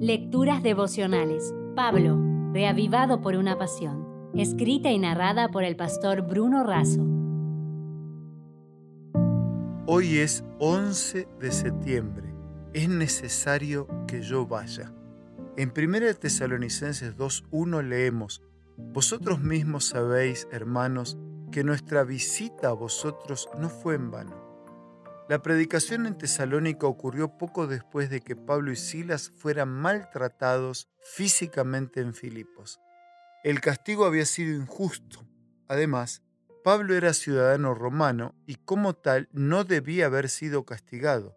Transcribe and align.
Lecturas 0.00 0.62
devocionales. 0.62 1.54
Pablo, 1.74 2.20
reavivado 2.52 3.22
por 3.22 3.34
una 3.34 3.56
pasión. 3.56 4.30
Escrita 4.34 4.90
y 4.90 4.98
narrada 4.98 5.48
por 5.48 5.64
el 5.64 5.74
pastor 5.74 6.20
Bruno 6.20 6.64
Razo. 6.64 7.02
Hoy 9.86 10.18
es 10.18 10.44
11 10.58 11.26
de 11.40 11.50
septiembre. 11.50 12.34
Es 12.74 12.90
necesario 12.90 13.88
que 14.06 14.20
yo 14.20 14.46
vaya. 14.46 14.92
En 15.56 15.72
1 15.74 16.14
Tesalonicenses 16.20 17.16
2.1 17.16 17.82
leemos, 17.82 18.42
Vosotros 18.76 19.40
mismos 19.40 19.86
sabéis, 19.86 20.46
hermanos, 20.52 21.16
que 21.50 21.64
nuestra 21.64 22.04
visita 22.04 22.68
a 22.68 22.72
vosotros 22.72 23.48
no 23.58 23.70
fue 23.70 23.94
en 23.94 24.10
vano. 24.10 24.45
La 25.28 25.42
predicación 25.42 26.06
en 26.06 26.16
Tesalónica 26.16 26.86
ocurrió 26.86 27.36
poco 27.36 27.66
después 27.66 28.10
de 28.10 28.20
que 28.20 28.36
Pablo 28.36 28.70
y 28.70 28.76
Silas 28.76 29.30
fueran 29.30 29.68
maltratados 29.68 30.88
físicamente 31.00 32.00
en 32.00 32.14
Filipos. 32.14 32.80
El 33.42 33.60
castigo 33.60 34.04
había 34.04 34.24
sido 34.24 34.54
injusto. 34.54 35.26
Además, 35.66 36.22
Pablo 36.62 36.94
era 36.94 37.12
ciudadano 37.12 37.74
romano 37.74 38.36
y 38.46 38.54
como 38.54 38.94
tal 38.94 39.28
no 39.32 39.64
debía 39.64 40.06
haber 40.06 40.28
sido 40.28 40.64
castigado. 40.64 41.36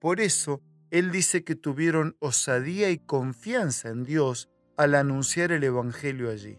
Por 0.00 0.20
eso, 0.20 0.60
él 0.90 1.12
dice 1.12 1.44
que 1.44 1.54
tuvieron 1.54 2.16
osadía 2.18 2.90
y 2.90 2.98
confianza 2.98 3.88
en 3.88 4.02
Dios 4.02 4.50
al 4.76 4.96
anunciar 4.96 5.52
el 5.52 5.62
Evangelio 5.62 6.28
allí. 6.28 6.58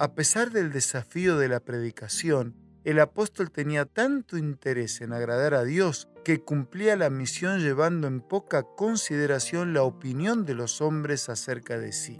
A 0.00 0.14
pesar 0.14 0.50
del 0.50 0.72
desafío 0.72 1.38
de 1.38 1.48
la 1.48 1.60
predicación, 1.60 2.56
el 2.88 3.00
apóstol 3.00 3.50
tenía 3.50 3.84
tanto 3.84 4.38
interés 4.38 5.02
en 5.02 5.12
agradar 5.12 5.52
a 5.52 5.62
Dios 5.62 6.08
que 6.24 6.38
cumplía 6.38 6.96
la 6.96 7.10
misión 7.10 7.60
llevando 7.60 8.08
en 8.08 8.22
poca 8.22 8.62
consideración 8.62 9.74
la 9.74 9.82
opinión 9.82 10.46
de 10.46 10.54
los 10.54 10.80
hombres 10.80 11.28
acerca 11.28 11.78
de 11.78 11.92
sí. 11.92 12.18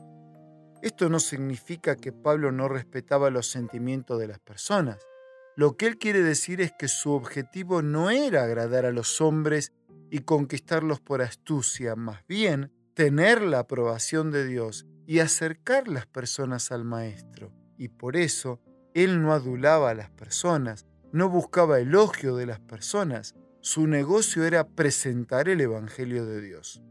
Esto 0.82 1.08
no 1.08 1.20
significa 1.20 1.96
que 1.96 2.12
Pablo 2.12 2.52
no 2.52 2.68
respetaba 2.68 3.30
los 3.30 3.46
sentimientos 3.46 4.20
de 4.20 4.28
las 4.28 4.40
personas. 4.40 4.98
Lo 5.56 5.78
que 5.78 5.86
él 5.86 5.96
quiere 5.96 6.20
decir 6.20 6.60
es 6.60 6.70
que 6.78 6.88
su 6.88 7.12
objetivo 7.12 7.80
no 7.80 8.10
era 8.10 8.42
agradar 8.42 8.84
a 8.84 8.92
los 8.92 9.22
hombres 9.22 9.72
y 10.10 10.18
conquistarlos 10.18 11.00
por 11.00 11.22
astucia, 11.22 11.96
más 11.96 12.26
bien 12.28 12.74
tener 12.92 13.40
la 13.40 13.60
aprobación 13.60 14.30
de 14.30 14.44
Dios 14.44 14.86
y 15.06 15.20
acercar 15.20 15.88
las 15.88 16.06
personas 16.06 16.72
al 16.72 16.84
Maestro 16.84 17.54
y 17.78 17.88
por 17.88 18.16
eso 18.16 18.60
él 18.94 19.22
no 19.22 19.32
adulaba 19.32 19.90
a 19.90 19.94
las 19.94 20.10
personas, 20.10 20.86
no 21.12 21.28
buscaba 21.28 21.80
elogio 21.80 22.36
de 22.36 22.46
las 22.46 22.60
personas, 22.60 23.34
su 23.60 23.86
negocio 23.86 24.44
era 24.44 24.66
presentar 24.68 25.48
el 25.48 25.60
Evangelio 25.60 26.24
de 26.26 26.40
Dios. 26.40 26.82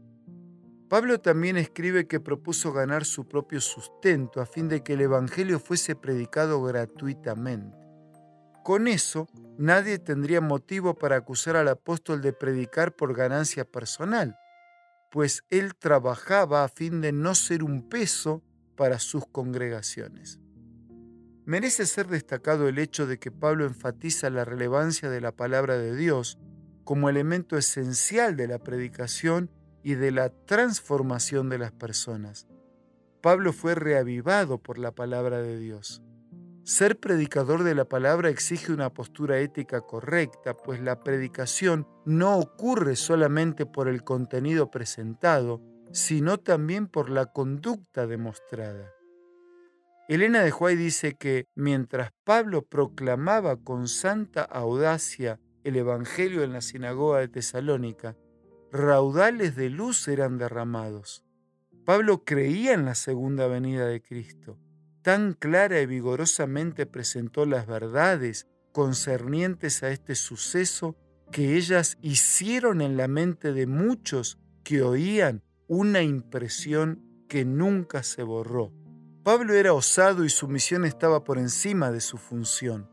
Pablo 0.88 1.20
también 1.20 1.56
escribe 1.56 2.06
que 2.06 2.18
propuso 2.18 2.72
ganar 2.72 3.04
su 3.04 3.28
propio 3.28 3.60
sustento 3.60 4.40
a 4.40 4.46
fin 4.46 4.68
de 4.68 4.82
que 4.82 4.94
el 4.94 5.02
Evangelio 5.02 5.60
fuese 5.60 5.94
predicado 5.94 6.62
gratuitamente. 6.62 7.76
Con 8.64 8.88
eso, 8.88 9.28
nadie 9.58 9.98
tendría 9.98 10.40
motivo 10.40 10.94
para 10.94 11.16
acusar 11.16 11.56
al 11.56 11.68
apóstol 11.68 12.22
de 12.22 12.32
predicar 12.32 12.94
por 12.94 13.14
ganancia 13.14 13.64
personal, 13.64 14.36
pues 15.10 15.42
él 15.50 15.74
trabajaba 15.74 16.64
a 16.64 16.68
fin 16.68 17.00
de 17.00 17.12
no 17.12 17.34
ser 17.34 17.64
un 17.64 17.88
peso 17.88 18.42
para 18.76 18.98
sus 18.98 19.26
congregaciones. 19.26 20.38
Merece 21.48 21.86
ser 21.86 22.08
destacado 22.08 22.68
el 22.68 22.78
hecho 22.78 23.06
de 23.06 23.18
que 23.18 23.30
Pablo 23.30 23.64
enfatiza 23.64 24.28
la 24.28 24.44
relevancia 24.44 25.08
de 25.08 25.22
la 25.22 25.32
palabra 25.32 25.78
de 25.78 25.96
Dios 25.96 26.38
como 26.84 27.08
elemento 27.08 27.56
esencial 27.56 28.36
de 28.36 28.46
la 28.46 28.58
predicación 28.58 29.50
y 29.82 29.94
de 29.94 30.10
la 30.10 30.28
transformación 30.28 31.48
de 31.48 31.56
las 31.56 31.72
personas. 31.72 32.46
Pablo 33.22 33.54
fue 33.54 33.74
reavivado 33.74 34.58
por 34.58 34.76
la 34.76 34.92
palabra 34.92 35.40
de 35.40 35.58
Dios. 35.58 36.02
Ser 36.64 37.00
predicador 37.00 37.64
de 37.64 37.74
la 37.74 37.86
palabra 37.86 38.28
exige 38.28 38.70
una 38.70 38.92
postura 38.92 39.38
ética 39.38 39.80
correcta, 39.80 40.54
pues 40.54 40.82
la 40.82 41.02
predicación 41.02 41.88
no 42.04 42.36
ocurre 42.36 42.94
solamente 42.94 43.64
por 43.64 43.88
el 43.88 44.04
contenido 44.04 44.70
presentado, 44.70 45.62
sino 45.92 46.36
también 46.36 46.88
por 46.88 47.08
la 47.08 47.24
conducta 47.24 48.06
demostrada. 48.06 48.97
Elena 50.08 50.42
de 50.42 50.50
Huay 50.50 50.74
dice 50.74 51.16
que 51.16 51.48
mientras 51.54 52.12
Pablo 52.24 52.62
proclamaba 52.62 53.58
con 53.58 53.88
santa 53.88 54.42
audacia 54.42 55.38
el 55.64 55.76
Evangelio 55.76 56.42
en 56.42 56.54
la 56.54 56.62
sinagoga 56.62 57.18
de 57.18 57.28
Tesalónica, 57.28 58.16
raudales 58.72 59.54
de 59.54 59.68
luz 59.68 60.08
eran 60.08 60.38
derramados. 60.38 61.26
Pablo 61.84 62.24
creía 62.24 62.72
en 62.72 62.86
la 62.86 62.94
segunda 62.94 63.48
venida 63.48 63.86
de 63.86 64.00
Cristo. 64.00 64.58
Tan 65.02 65.34
clara 65.34 65.78
y 65.82 65.84
vigorosamente 65.84 66.86
presentó 66.86 67.44
las 67.44 67.66
verdades 67.66 68.48
concernientes 68.72 69.82
a 69.82 69.90
este 69.90 70.14
suceso 70.14 70.96
que 71.30 71.54
ellas 71.56 71.98
hicieron 72.00 72.80
en 72.80 72.96
la 72.96 73.08
mente 73.08 73.52
de 73.52 73.66
muchos 73.66 74.38
que 74.64 74.80
oían 74.82 75.42
una 75.66 76.00
impresión 76.00 77.04
que 77.28 77.44
nunca 77.44 78.02
se 78.02 78.22
borró. 78.22 78.72
Pablo 79.24 79.54
era 79.54 79.72
osado 79.72 80.24
y 80.24 80.30
su 80.30 80.48
misión 80.48 80.84
estaba 80.84 81.24
por 81.24 81.38
encima 81.38 81.90
de 81.90 82.00
su 82.00 82.16
función. 82.18 82.88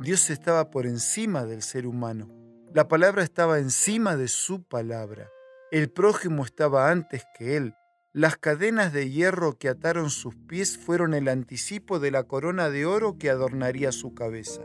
Dios 0.00 0.30
estaba 0.30 0.70
por 0.70 0.86
encima 0.86 1.44
del 1.44 1.62
ser 1.62 1.86
humano. 1.86 2.28
La 2.74 2.88
palabra 2.88 3.22
estaba 3.22 3.58
encima 3.58 4.16
de 4.16 4.28
su 4.28 4.62
palabra. 4.62 5.28
El 5.70 5.90
prójimo 5.90 6.44
estaba 6.44 6.90
antes 6.90 7.24
que 7.36 7.56
él. 7.56 7.74
Las 8.12 8.36
cadenas 8.36 8.92
de 8.92 9.10
hierro 9.10 9.58
que 9.58 9.68
ataron 9.68 10.10
sus 10.10 10.34
pies 10.36 10.76
fueron 10.76 11.14
el 11.14 11.28
anticipo 11.28 11.98
de 11.98 12.10
la 12.10 12.24
corona 12.24 12.68
de 12.68 12.84
oro 12.84 13.16
que 13.18 13.30
adornaría 13.30 13.90
su 13.90 14.14
cabeza. 14.14 14.62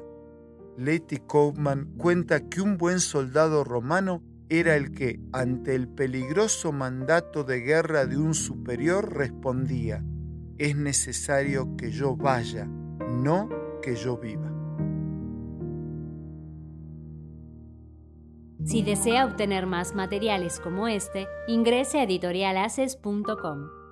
Letty 0.78 1.17
Kaufman 1.28 1.94
cuenta 1.97 2.50
que 2.50 2.62
un 2.62 2.78
buen 2.78 3.00
soldado 3.00 3.63
romano 3.63 4.22
era 4.50 4.75
el 4.75 4.91
que, 4.91 5.19
ante 5.34 5.75
el 5.75 5.88
peligroso 5.88 6.72
mandato 6.72 7.44
de 7.44 7.62
guerra 7.62 8.06
de 8.06 8.17
un 8.17 8.34
superior, 8.34 9.16
respondía, 9.16 10.03
es 10.57 10.75
necesario 10.75 11.75
que 11.78 11.91
yo 11.91 12.16
vaya, 12.16 12.66
no 12.66 13.50
que 13.81 13.95
yo 13.95 14.18
viva. 14.18 14.51
Si 18.66 18.81
desea 18.81 19.25
obtener 19.25 19.66
más 19.66 19.96
materiales 19.96 20.59
como 20.59 20.88
este, 20.88 21.28
ingrese 21.47 22.00
a 22.00 22.03
editorialaces.com. 22.03 23.86